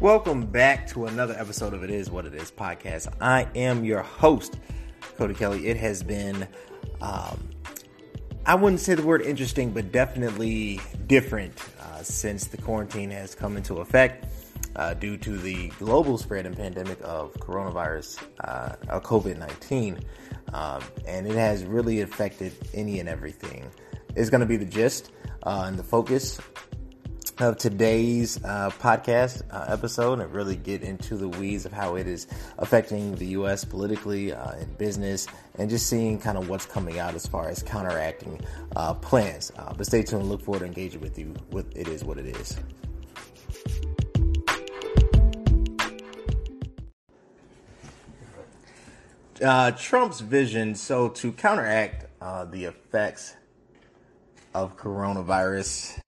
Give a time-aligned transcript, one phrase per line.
[0.00, 3.12] Welcome back to another episode of It Is What It Is podcast.
[3.20, 4.56] I am your host,
[5.16, 5.66] Cody Kelly.
[5.66, 6.46] It has been,
[7.00, 7.50] um,
[8.46, 13.56] I wouldn't say the word interesting, but definitely different uh, since the quarantine has come
[13.56, 14.32] into effect
[14.76, 19.98] uh, due to the global spread and pandemic of coronavirus, uh, COVID 19.
[20.52, 23.68] Um, and it has really affected any and everything.
[24.14, 25.10] It's going to be the gist
[25.42, 26.40] uh, and the focus
[27.40, 32.06] of today's uh, podcast uh, episode and really get into the weeds of how it
[32.06, 32.26] is
[32.58, 33.64] affecting the U.S.
[33.64, 37.62] politically uh, in business and just seeing kind of what's coming out as far as
[37.62, 38.40] counteracting
[38.74, 39.52] uh, plans.
[39.56, 40.28] Uh, but stay tuned.
[40.28, 41.34] Look forward to engaging with you.
[41.50, 42.56] With it is what it is.
[49.40, 50.74] Uh, Trump's vision.
[50.74, 52.06] So to counteract
[52.50, 53.36] the effects
[54.54, 56.00] of coronavirus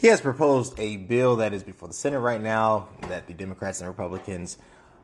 [0.00, 3.80] he has proposed a bill that is before the Senate right now that the Democrats
[3.80, 4.56] and Republicans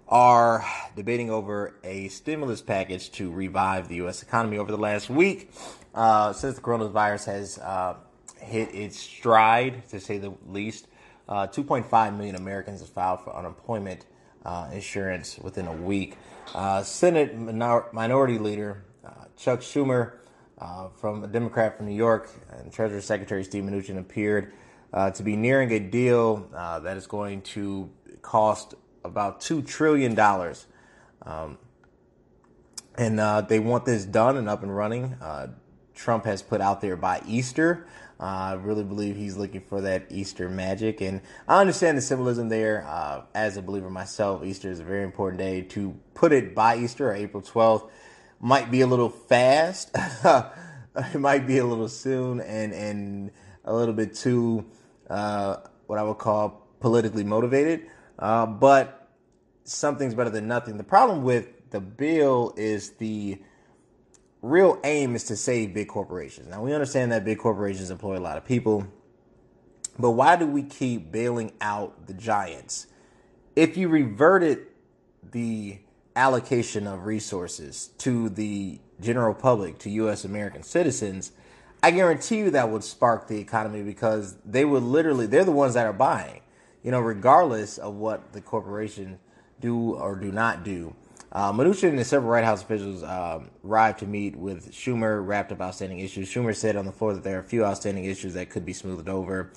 [0.08, 4.22] are debating over a stimulus package to revive the U.S.
[4.22, 5.50] economy over the last week.
[5.94, 7.96] Uh, since the coronavirus has uh,
[8.40, 10.88] hit its stride, to say the least,
[11.28, 14.06] uh, 2.5 million Americans have filed for unemployment
[14.46, 16.16] uh, insurance within a week.
[16.54, 20.12] Uh, Senate minor- Minority Leader uh, Chuck Schumer,
[20.96, 24.54] from a Democrat from New York, and Treasury Secretary Steve Mnuchin appeared
[24.96, 27.90] uh, to be nearing a deal uh, that is going to
[28.22, 28.72] cost
[29.04, 30.18] about $2 trillion.
[31.20, 31.58] Um,
[32.96, 35.12] and uh, they want this done and up and running.
[35.20, 35.48] Uh,
[35.94, 37.86] Trump has put out there by Easter.
[38.18, 41.02] Uh, I really believe he's looking for that Easter magic.
[41.02, 42.82] And I understand the symbolism there.
[43.34, 45.60] As a believer myself, Easter is a very important day.
[45.60, 47.90] To put it by Easter or April 12th
[48.40, 49.90] might be a little fast.
[50.24, 53.30] it might be a little soon and, and
[53.62, 54.64] a little bit too
[55.08, 57.88] uh, what I would call politically motivated.
[58.18, 59.08] Uh, but
[59.64, 60.76] something's better than nothing.
[60.76, 63.38] The problem with the bill is the
[64.42, 66.48] real aim is to save big corporations.
[66.48, 68.86] Now we understand that big corporations employ a lot of people,
[69.98, 72.86] but why do we keep bailing out the giants?
[73.54, 74.66] If you reverted
[75.32, 75.78] the
[76.14, 80.24] allocation of resources to the general public, to U.S.
[80.24, 81.32] American citizens,
[81.82, 85.74] I guarantee you that would spark the economy because they would literally, they're the ones
[85.74, 86.40] that are buying,
[86.82, 89.18] you know, regardless of what the corporation
[89.60, 90.94] do or do not do.
[91.32, 95.60] Uh, Mnuchin and several White House officials um, arrived to meet with Schumer, wrapped up
[95.60, 96.32] outstanding issues.
[96.32, 98.72] Schumer said on the floor that there are a few outstanding issues that could be
[98.72, 99.52] smoothed over.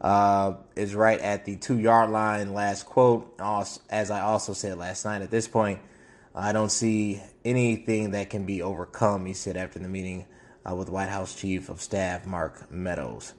[0.00, 2.52] Uh, is right at the two yard line.
[2.52, 5.78] Last quote, as I also said last night, at this point,
[6.34, 10.26] I don't see anything that can be overcome, he said after the meeting
[10.68, 13.34] uh, with White House Chief of Staff Mark Meadows.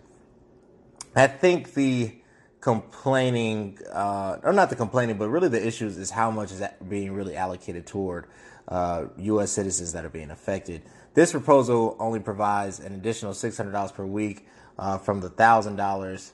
[1.15, 2.15] I think the
[2.59, 7.11] complaining, uh, or not the complaining, but really the issues is how much is being
[7.11, 8.25] really allocated toward
[8.67, 9.51] uh, U.S.
[9.51, 10.81] citizens that are being affected.
[11.13, 14.47] This proposal only provides an additional $600 per week
[14.79, 16.31] uh, from the $1,000,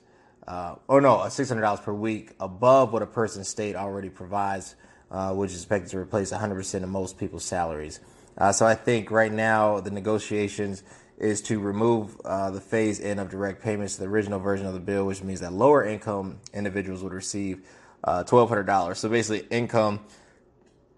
[0.47, 4.75] uh, or no, $600 per week above what a person's state already provides,
[5.11, 7.99] uh, which is expected to replace 100% of most people's salaries.
[8.39, 10.83] Uh, so I think right now the negotiations
[11.17, 14.73] is to remove uh, the phase in of direct payments to the original version of
[14.73, 17.67] the bill, which means that lower income individuals would receive
[18.05, 18.95] uh, $1,200.
[18.95, 19.99] So basically, income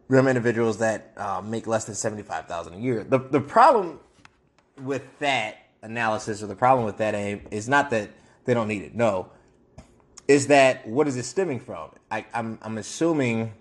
[0.07, 3.03] from individuals that uh, make less than 75000 a year.
[3.03, 3.99] The, the problem
[4.77, 8.11] with that analysis or the problem with that aim is not that
[8.45, 8.93] they don't need it.
[8.93, 9.31] No,
[10.27, 11.91] is that what is it stemming from?
[12.11, 13.53] I, I'm, I'm assuming,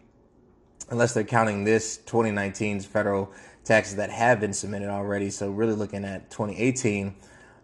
[0.90, 3.32] unless they're counting this 2019's federal
[3.70, 5.30] taxes that have been submitted already.
[5.30, 7.14] So really looking at 2018,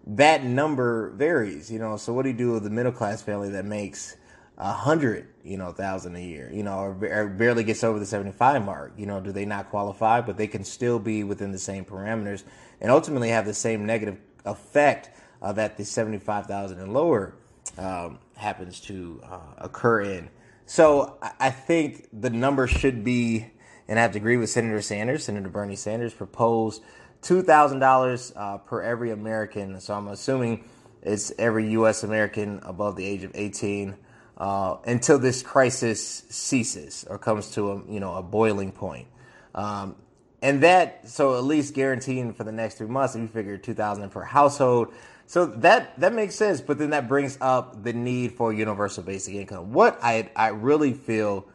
[0.07, 1.97] that number varies, you know.
[1.97, 4.17] So what do you do with the middle class family that makes
[4.57, 8.07] a hundred, you know, thousand a year, you know, or, or, barely gets over the
[8.07, 8.93] 75 mark?
[8.97, 10.21] You know, do they not qualify?
[10.21, 12.45] But they can still be within the same parameters
[12.81, 15.11] and ultimately have the same negative effect
[15.43, 17.35] uh, that the 75,000 and lower
[17.79, 20.31] um, happens to uh, occur in.
[20.67, 23.47] So I think the number should be
[23.89, 25.25] and I have to agree with Senator Sanders.
[25.25, 26.83] Senator Bernie Sanders proposed
[27.23, 29.81] $2,000 uh, per every American.
[29.81, 30.65] So I'm assuming
[31.03, 32.03] it's every U.S.
[32.03, 33.97] American above the age of 18
[34.37, 39.07] uh, until this crisis ceases or comes to a you know a boiling point.
[39.55, 39.97] Um,
[40.43, 44.11] and that so at least guaranteeing for the next three months, if you figure 2,000
[44.11, 44.93] per household.
[45.27, 49.35] So that that makes sense, but then that brings up the need for universal basic
[49.35, 49.73] income.
[49.73, 51.49] What I I really feel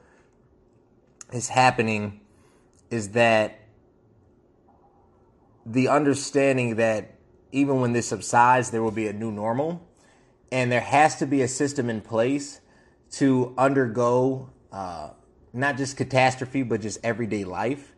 [1.32, 2.21] is happening
[2.92, 3.58] is that
[5.66, 7.18] the understanding that
[7.52, 9.88] even when this subsides, there will be a new normal,
[10.52, 12.62] and there has to be a system in place
[13.12, 15.10] to undergo uh,
[15.54, 17.94] not just catastrophe, but just everyday life.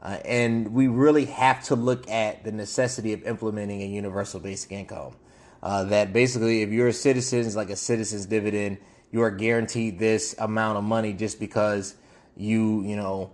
[0.00, 4.70] Uh, and we really have to look at the necessity of implementing a universal basic
[4.72, 5.16] income.
[5.62, 8.78] Uh, that basically, if you're a citizen, it's like a citizen's dividend.
[9.10, 11.96] You are guaranteed this amount of money just because
[12.36, 13.32] you, you know,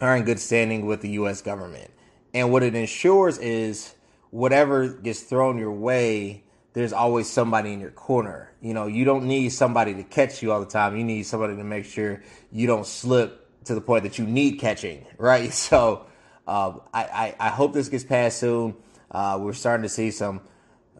[0.00, 1.42] are in good standing with the U.S.
[1.42, 1.90] government.
[2.32, 3.94] And what it ensures is
[4.30, 8.52] whatever gets thrown your way, there's always somebody in your corner.
[8.60, 10.96] You know, you don't need somebody to catch you all the time.
[10.96, 14.58] You need somebody to make sure you don't slip to the point that you need
[14.58, 15.52] catching, right?
[15.52, 16.06] So
[16.46, 18.74] uh, I, I, I, hope this gets passed soon.
[19.10, 20.40] Uh, we're starting to see some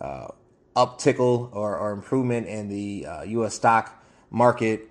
[0.01, 0.29] uh,
[0.77, 3.47] uptickle or, or improvement in the U.S.
[3.47, 4.90] Uh, stock market,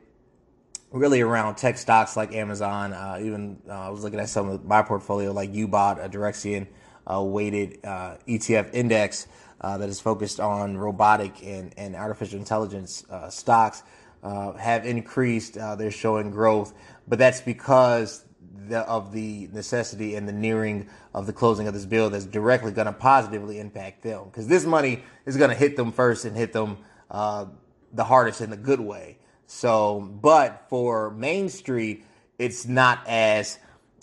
[0.91, 2.93] really around tech stocks like Amazon.
[2.93, 6.67] Uh, even uh, I was looking at some of my portfolio, like UBOT, a Direxion
[7.07, 9.27] weighted ETF index
[9.61, 13.83] that is focused on robotic and, and artificial intelligence stocks.
[14.21, 15.57] Uh, have increased.
[15.57, 16.73] Uh, they're showing growth,
[17.07, 18.25] but that's because
[18.67, 22.73] the, of the necessity and the nearing of the closing of this bill that's directly
[22.73, 24.25] going to positively impact them.
[24.25, 27.45] Because this money is going to hit them first and hit them uh,
[27.93, 29.17] the hardest in the good way.
[29.51, 32.05] So, but for Main Street,
[32.37, 33.57] it's not as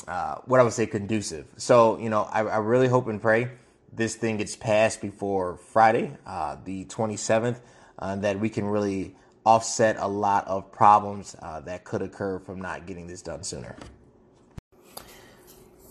[0.08, 1.46] uh, what I would say conducive.
[1.56, 3.52] So, you know, I, I, really hope and pray
[3.92, 7.60] this thing gets passed before Friday, uh, the 27th,
[8.00, 9.14] uh, that we can really
[9.44, 13.76] offset a lot of problems uh, that could occur from not getting this done sooner.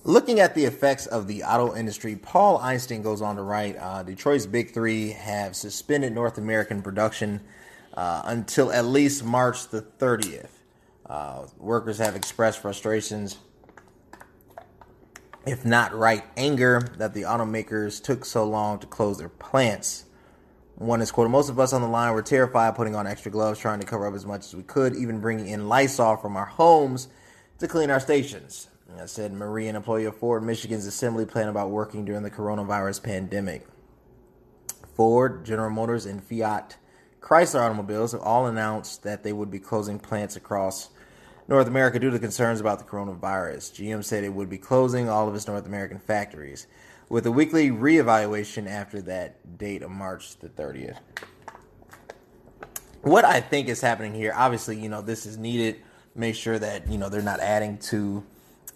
[0.03, 4.03] Looking at the effects of the auto industry, Paul Eisenstein goes on to write uh,
[4.03, 7.39] Detroit's Big Three have suspended North American production
[7.95, 10.49] uh, until at least March the 30th.
[11.05, 13.37] Uh, workers have expressed frustrations,
[15.45, 20.05] if not right anger, that the automakers took so long to close their plants.
[20.75, 23.59] One is quoted, most of us on the line were terrified putting on extra gloves,
[23.59, 26.45] trying to cover up as much as we could, even bringing in Lysol from our
[26.45, 27.07] homes
[27.59, 28.67] to clean our stations.
[28.99, 33.03] I said Marie, an employee of Ford Michigan's assembly plant about working during the coronavirus
[33.03, 33.65] pandemic.
[34.95, 36.77] Ford, General Motors, and Fiat
[37.25, 40.89] Chrysler automobiles have all announced that they would be closing plants across
[41.47, 43.73] North America due to concerns about the coronavirus.
[43.73, 46.67] GM said it would be closing all of its North American factories
[47.09, 50.99] with a weekly reevaluation after that date of March the 30th.
[53.01, 55.81] What I think is happening here, obviously, you know, this is needed.
[56.13, 58.23] Make sure that, you know, they're not adding to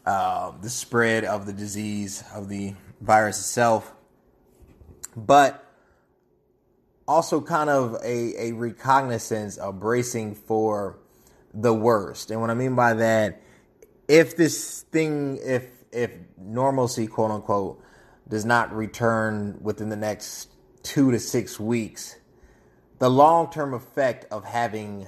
[0.07, 3.94] uh, the spread of the disease, of the virus itself.
[5.16, 5.69] But
[7.10, 11.00] also kind of a, a recognizance of bracing for
[11.56, 12.30] the worst.
[12.30, 13.42] And what I mean by that,
[14.08, 17.84] if this thing, if if normalcy, quote unquote,
[18.28, 20.50] does not return within the next
[20.84, 22.16] two to six weeks,
[23.00, 25.08] the long term effect of having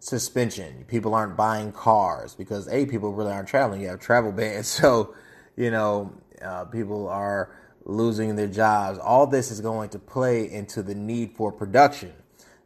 [0.00, 3.80] suspension, people aren't buying cars because A, people really aren't traveling.
[3.80, 4.68] You have travel bans.
[4.78, 5.14] So,
[5.56, 6.12] you know,
[6.42, 7.50] uh, people are
[7.88, 8.98] losing their jobs.
[8.98, 12.12] All this is going to play into the need for production.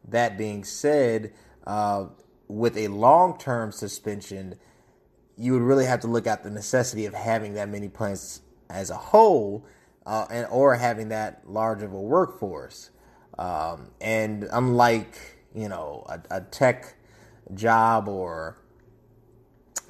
[0.08, 1.32] That being said,
[1.66, 2.06] uh,
[2.48, 4.56] with a long term suspension,
[5.38, 8.90] you would really have to look at the necessity of having that many plants as
[8.90, 9.64] a whole
[10.04, 12.90] uh, and or having that large of a workforce.
[13.38, 15.16] Um, and unlike
[15.54, 16.94] you know a, a, tech
[17.54, 18.58] job or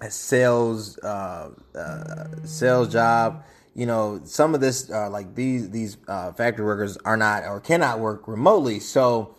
[0.00, 5.96] a sales uh, uh, sales job, you know some of this uh, like these these
[6.08, 9.34] uh, factory workers are not or cannot work remotely, so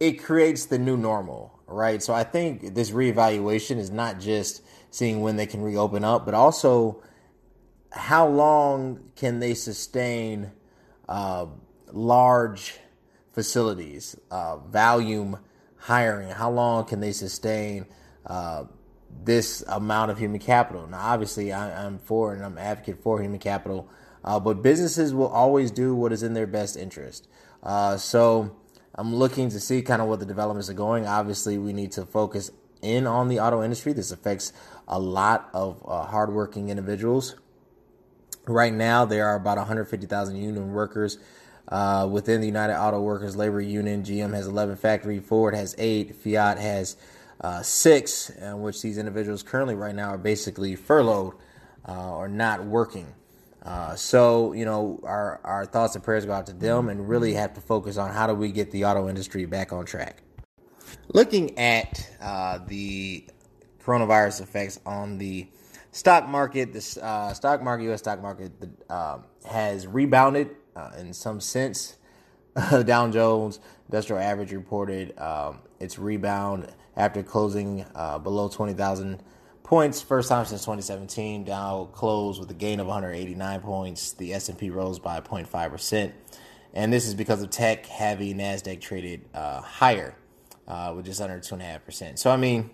[0.00, 2.02] it creates the new normal, right?
[2.02, 6.34] So I think this reevaluation is not just seeing when they can reopen up, but
[6.34, 7.02] also
[7.92, 10.52] how long can they sustain
[11.08, 11.46] uh,
[11.92, 12.78] large
[13.32, 15.38] facilities, uh, volume
[15.76, 16.30] hiring?
[16.30, 17.86] How long can they sustain
[18.26, 18.64] uh,
[19.24, 20.86] this amount of human capital?
[20.86, 23.88] Now, obviously, I, am for and I'm advocate for human capital,
[24.24, 27.28] uh, but businesses will always do what is in their best interest.
[27.62, 28.56] Uh, so
[28.94, 31.06] I'm looking to see kind of what the developments are going.
[31.06, 32.50] Obviously, we need to focus
[32.82, 33.92] in on the auto industry.
[33.92, 34.52] This affects
[34.86, 37.34] a lot of uh, hardworking individuals
[38.48, 41.18] Right now, there are about 150,000 union workers
[41.68, 44.02] uh, within the United Auto Workers Labor Union.
[44.02, 46.96] GM has 11 factory, Ford has eight, Fiat has
[47.40, 51.34] uh, six, in which these individuals currently right now are basically furloughed
[51.88, 53.14] uh, or not working.
[53.62, 57.34] Uh, so, you know, our, our thoughts and prayers go out to them and really
[57.34, 60.22] have to focus on how do we get the auto industry back on track.
[61.12, 63.26] Looking at uh, the
[63.82, 65.48] coronavirus effects on the
[65.92, 68.00] stock market, the uh, stock market, U.S.
[68.00, 68.52] stock market,
[68.88, 71.96] uh, has rebounded uh, in some sense
[72.84, 79.22] Dow Jones Industrial Average reported um, its rebound after closing uh, below 20,000
[79.62, 81.44] points, first time since 2017.
[81.44, 84.12] Dow closed with a gain of 189 points.
[84.12, 86.14] The S&P rose by 0.5 percent,
[86.72, 90.14] and this is because of tech-heavy Nasdaq traded uh, higher,
[90.66, 92.18] uh, with just under two and a half percent.
[92.18, 92.70] So I mean,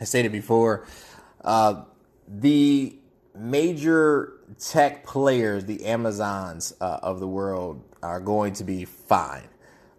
[0.00, 0.86] I stated before,
[1.42, 1.84] uh,
[2.26, 2.96] the
[3.34, 9.48] major tech players, the Amazons uh, of the world, are going to be fine.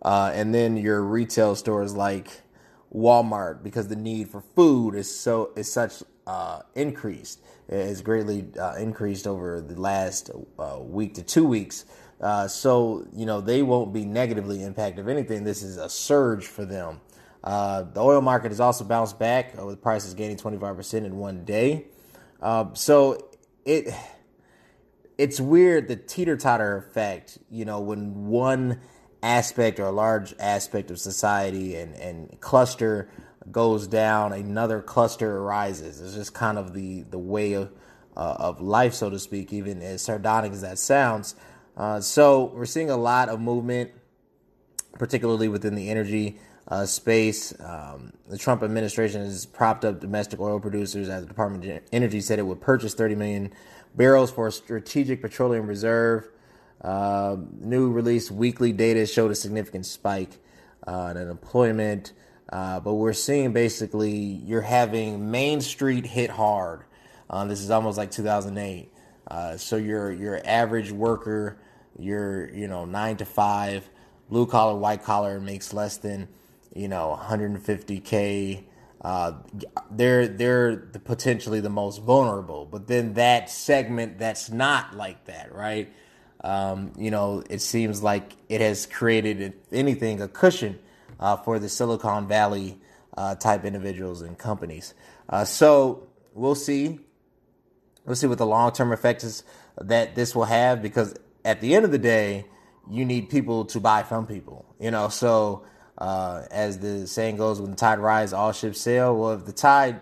[0.06, 2.44] Uh, and then your retail stores like
[2.94, 8.76] Walmart, because the need for food is so is such uh, increased, is greatly uh,
[8.76, 11.86] increased over the last uh, week to two weeks.
[12.22, 15.04] Uh, so you know they won't be negatively impacted.
[15.04, 17.02] If anything, this is a surge for them.
[17.44, 21.88] the oil market has also bounced back, with prices gaining 25% in one day.
[22.76, 23.28] so
[23.66, 23.92] it
[25.18, 28.82] it's weird the teeter totter effect, you know, when one
[29.26, 33.10] aspect or a large aspect of society and, and cluster
[33.52, 36.00] goes down, another cluster arises.
[36.00, 37.72] It's just kind of the, the way of,
[38.16, 41.36] uh, of life, so to speak, even as sardonic as that sounds.
[41.76, 43.92] Uh, so we're seeing a lot of movement,
[44.94, 47.54] particularly within the energy uh, space.
[47.60, 52.22] Um, the Trump administration has propped up domestic oil producers as the Department of Energy
[52.22, 53.54] said it would purchase 30 million
[53.96, 56.30] barrels for a strategic petroleum reserve.
[56.82, 60.38] Uh, new release weekly data showed a significant spike
[60.86, 62.14] uh, in employment.
[62.50, 66.84] Uh, but we're seeing basically you're having Main Street hit hard.
[67.30, 68.92] Uh, this is almost like 2008.
[69.28, 71.58] Uh, so your your average worker,
[71.98, 73.90] your you know nine to five,
[74.30, 76.28] blue collar, white collar makes less than
[76.76, 78.64] you know 150k
[79.06, 79.34] uh,
[79.92, 82.66] they're they're the, potentially the most vulnerable.
[82.66, 85.94] But then that segment that's not like that, right?
[86.46, 90.78] Um, you know, it seems like it has created, if anything, a cushion
[91.20, 92.78] uh, for the Silicon Valley
[93.18, 94.94] uh, type individuals and companies.
[95.28, 97.00] Uh, so we'll see.
[98.06, 99.44] We'll see what the long term effects
[99.82, 102.46] that this will have because at the end of the day,
[102.92, 104.66] you need people to buy from people.
[104.80, 105.66] You know, so
[105.98, 109.16] uh, as the saying goes, when the tide rises, all ships sail.
[109.18, 110.00] Well, if the tide,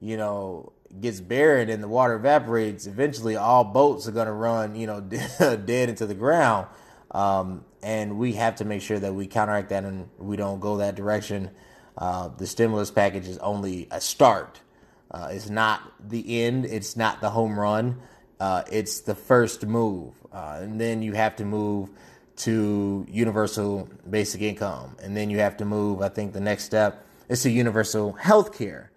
[0.00, 4.76] you know, gets buried and the water evaporates, eventually all boats are going to run,
[4.76, 5.00] you know,
[5.40, 6.66] dead into the ground.
[7.10, 10.78] Um, and we have to make sure that we counteract that and we don't go
[10.78, 11.50] that direction.
[11.96, 14.60] Uh, the stimulus package is only a start.
[15.10, 16.64] Uh, it's not the end.
[16.64, 18.00] It's not the home run.
[18.40, 21.90] Uh, it's the first move, uh, and then you have to move
[22.34, 24.96] to universal basic income.
[25.00, 28.56] And then you have to move, I think the next step is to universal health
[28.56, 28.91] care.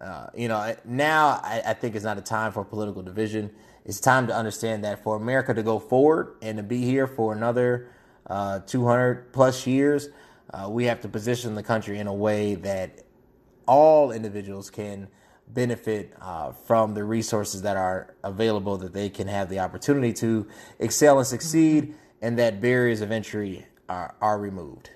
[0.00, 3.50] Uh, you know, now I, I, think it's not a time for political division.
[3.84, 7.34] It's time to understand that for America to go forward and to be here for
[7.34, 7.90] another
[8.26, 10.08] uh, 200 plus years,
[10.54, 13.00] uh, we have to position the country in a way that
[13.66, 15.06] all individuals can
[15.48, 20.46] benefit uh, from the resources that are available, that they can have the opportunity to
[20.78, 24.90] excel and succeed and that barriers of entry are, are removed.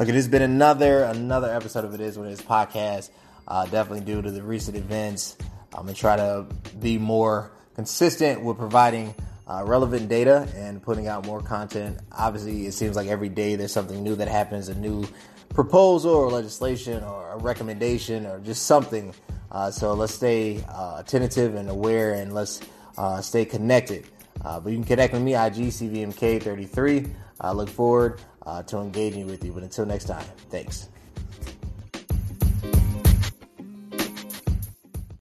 [0.00, 3.10] Look, it has been another another episode of It Is What It Is podcast.
[3.46, 5.36] Uh, definitely due to the recent events,
[5.74, 6.46] I'm gonna try to
[6.80, 9.14] be more consistent with providing
[9.46, 11.98] uh, relevant data and putting out more content.
[12.12, 15.06] Obviously, it seems like every day there's something new that happens, a new
[15.50, 19.12] proposal or legislation or a recommendation or just something
[19.52, 22.62] uh, so let's stay uh, attentive and aware and let's
[22.96, 24.06] uh, stay connected.
[24.42, 27.12] Uh, but you can connect with me, IG CVMK33.
[27.40, 29.52] I look forward uh, to engaging with you.
[29.52, 30.88] But until next time, thanks.